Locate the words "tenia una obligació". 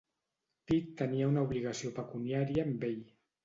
1.03-1.95